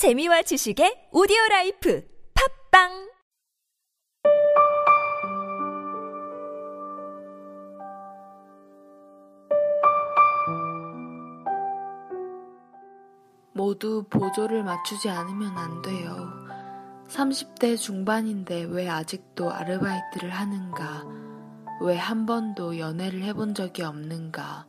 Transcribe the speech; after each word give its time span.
재미와 0.00 0.40
지식의 0.40 1.12
오디오 1.12 1.36
라이프 1.50 2.02
팝빵 2.72 2.88
모두 13.52 14.06
보조를 14.08 14.64
맞추지 14.64 15.10
않으면 15.10 15.58
안 15.58 15.82
돼요. 15.82 16.32
30대 17.08 17.76
중반인데 17.76 18.68
왜 18.70 18.88
아직도 18.88 19.52
아르바이트를 19.52 20.30
하는가? 20.30 21.04
왜 21.82 21.98
한 21.98 22.24
번도 22.24 22.78
연애를 22.78 23.22
해본 23.24 23.54
적이 23.54 23.82
없는가? 23.82 24.66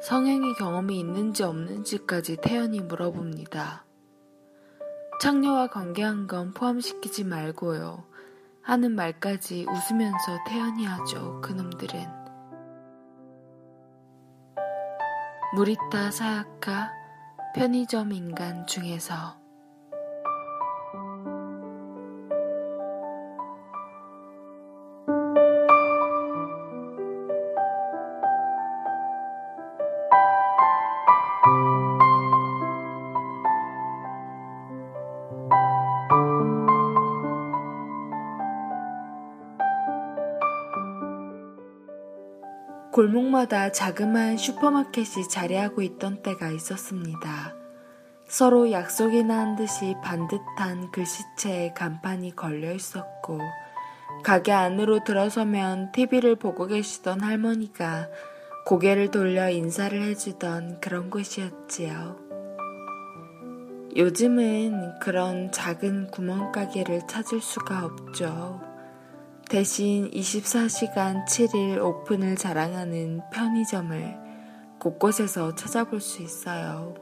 성행위 0.00 0.54
경험이 0.54 1.00
있는지 1.00 1.42
없는지까지 1.42 2.38
태연이 2.40 2.80
물어봅니다. 2.80 3.83
창녀와 5.24 5.68
관계한 5.68 6.26
건 6.26 6.52
포함시키지 6.52 7.24
말고요. 7.24 8.04
하는 8.60 8.94
말까지 8.94 9.64
웃으면서 9.66 10.44
태연이 10.46 10.84
하죠. 10.84 11.40
그놈들은. 11.40 11.98
무리타 15.56 16.10
사야카 16.10 16.92
편의점 17.54 18.12
인간 18.12 18.66
중에서 18.66 19.38
골목마다 42.94 43.72
자그마한 43.72 44.36
슈퍼마켓이 44.36 45.28
자리하고 45.28 45.82
있던 45.82 46.22
때가 46.22 46.50
있었습니다. 46.50 47.56
서로 48.28 48.70
약속이나 48.70 49.36
한 49.36 49.56
듯이 49.56 49.96
반듯한 50.00 50.92
글씨체에 50.92 51.72
간판이 51.72 52.36
걸려 52.36 52.70
있었고, 52.70 53.40
가게 54.22 54.52
안으로 54.52 55.02
들어서면 55.02 55.90
TV를 55.90 56.36
보고 56.36 56.68
계시던 56.68 57.20
할머니가 57.20 58.10
고개를 58.64 59.10
돌려 59.10 59.50
인사를 59.50 60.00
해주던 60.00 60.78
그런 60.80 61.10
곳이었지요. 61.10 62.16
요즘은 63.96 65.00
그런 65.00 65.50
작은 65.50 66.12
구멍가게를 66.12 67.08
찾을 67.08 67.40
수가 67.40 67.86
없죠. 67.86 68.73
대신 69.48 70.10
24시간 70.10 71.24
7일 71.26 71.82
오픈을 71.82 72.36
자랑하는 72.36 73.20
편의점을 73.32 74.16
곳곳에서 74.78 75.54
찾아볼 75.54 76.00
수 76.00 76.22
있어요. 76.22 76.94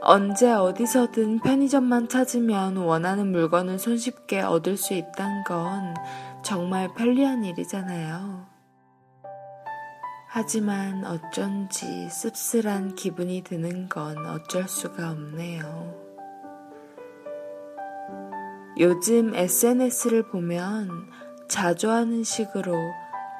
언제 0.00 0.52
어디서든 0.52 1.40
편의점만 1.40 2.08
찾으면 2.08 2.76
원하는 2.76 3.32
물건을 3.32 3.78
손쉽게 3.78 4.40
얻을 4.40 4.76
수 4.76 4.92
있단 4.94 5.44
건 5.44 5.94
정말 6.42 6.92
편리한 6.94 7.44
일이잖아요. 7.44 8.46
하지만 10.28 11.04
어쩐지 11.06 12.10
씁쓸한 12.10 12.96
기분이 12.96 13.42
드는 13.42 13.88
건 13.88 14.26
어쩔 14.26 14.68
수가 14.68 15.12
없네요. 15.12 16.03
요즘 18.78 19.34
SNS를 19.34 20.24
보면 20.24 21.08
자주 21.48 21.90
하는 21.90 22.24
식으로 22.24 22.76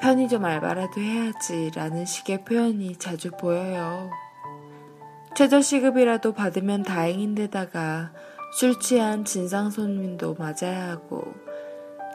편의점 0.01 0.45
알바라도 0.45 1.01
해야지 1.01 1.71
라는 1.75 2.05
식의 2.05 2.45
표현이 2.45 2.97
자주 2.97 3.31
보여요. 3.33 4.11
최저시급이라도 5.35 6.35
받으면 6.35 6.85
다행인데다가 6.85 8.13
술 8.53 8.79
취한 8.79 9.25
진상 9.25 9.71
손님도 9.71 10.37
맞아야 10.39 10.91
하고 10.91 11.35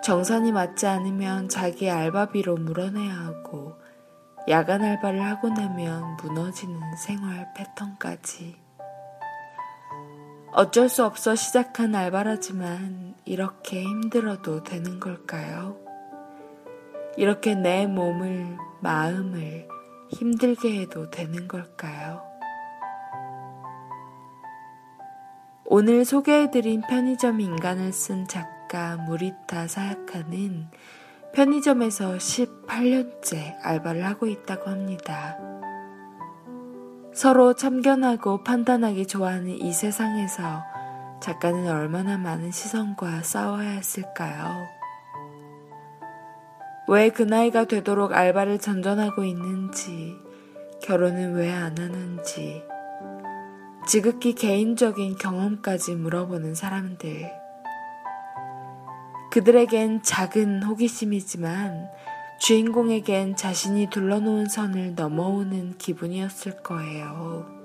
정산이 0.01 0.53
맞지 0.53 0.87
않으면 0.87 1.49
자기 1.49 1.89
알바비로 1.89 2.55
물어내야 2.55 3.13
하고 3.13 3.73
야간 4.47 4.81
알바를 4.81 5.21
하고 5.21 5.49
나면 5.49 6.15
무너지는 6.23 6.79
생활 6.95 7.53
패턴까지. 7.53 8.55
어쩔 10.51 10.89
수 10.89 11.03
없어 11.03 11.35
시작한 11.35 11.93
알바라지만 11.93 13.08
이렇게 13.29 13.83
힘들어도 13.83 14.63
되는 14.63 14.99
걸까요? 14.99 15.77
이렇게 17.15 17.53
내 17.53 17.85
몸을, 17.85 18.57
마음을 18.81 19.67
힘들게 20.09 20.81
해도 20.81 21.11
되는 21.11 21.47
걸까요? 21.47 22.23
오늘 25.63 26.05
소개해드린 26.05 26.81
편의점 26.89 27.39
인간을 27.39 27.93
쓴 27.93 28.27
작가 28.27 28.97
무리타 28.97 29.67
사야카는 29.67 30.71
편의점에서 31.31 32.13
18년째 32.13 33.57
알바를 33.61 34.07
하고 34.07 34.25
있다고 34.25 34.71
합니다. 34.71 35.37
서로 37.13 37.53
참견하고 37.53 38.43
판단하기 38.43 39.05
좋아하는 39.05 39.49
이 39.49 39.71
세상에서 39.71 40.78
작가는 41.21 41.67
얼마나 41.69 42.17
많은 42.17 42.51
시선과 42.51 43.23
싸워야 43.23 43.69
했을까요? 43.71 44.67
왜 46.87 47.09
그 47.09 47.23
나이가 47.23 47.65
되도록 47.65 48.13
알바를 48.13 48.59
전전하고 48.59 49.23
있는지, 49.23 50.15
결혼은 50.81 51.35
왜 51.35 51.51
안 51.51 51.77
하는지, 51.77 52.63
지극히 53.85 54.33
개인적인 54.33 55.17
경험까지 55.17 55.95
물어보는 55.95 56.55
사람들. 56.55 57.31
그들에겐 59.31 60.01
작은 60.01 60.63
호기심이지만 60.63 61.89
주인공에겐 62.39 63.35
자신이 63.35 63.89
둘러놓은 63.91 64.47
선을 64.47 64.95
넘어오는 64.95 65.77
기분이었을 65.77 66.63
거예요. 66.63 67.58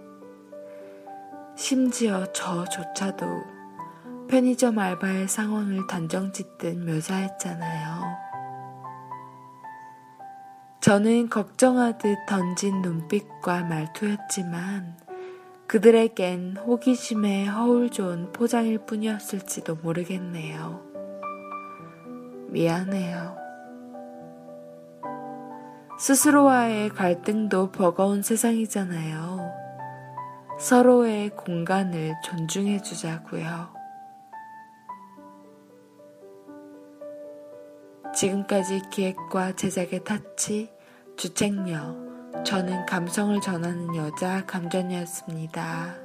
심지어 1.56 2.24
저조차도 2.32 3.26
편의점 4.28 4.78
알바의 4.78 5.28
상황을 5.28 5.86
단정 5.86 6.32
짓듯 6.32 6.76
묘사했잖아요. 6.78 8.24
저는 10.80 11.30
걱정하듯 11.30 12.26
던진 12.26 12.82
눈빛과 12.82 13.62
말투였지만 13.64 14.98
그들에겐 15.66 16.56
호기심에 16.56 17.46
허울 17.46 17.90
좋은 17.90 18.32
포장일 18.32 18.78
뿐이었을지도 18.78 19.76
모르겠네요. 19.76 20.82
미안해요. 22.48 23.36
스스로와의 25.98 26.90
갈등도 26.90 27.70
버거운 27.70 28.22
세상이잖아요. 28.22 29.43
서로의 30.64 31.28
공간을 31.28 32.14
존중해 32.24 32.80
주자고요. 32.80 33.68
지금까지 38.14 38.80
기획과 38.90 39.56
제작의 39.56 40.04
타치, 40.04 40.72
주책녀, 41.18 42.42
저는 42.46 42.86
감성을 42.86 43.38
전하는 43.42 43.94
여자 43.94 44.46
감전이었습니다. 44.46 46.03